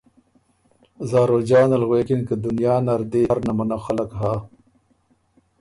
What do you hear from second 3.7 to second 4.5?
خلق هۀ